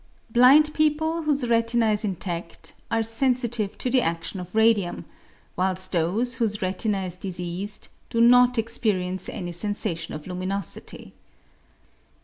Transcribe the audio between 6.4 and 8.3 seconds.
retina is diseased do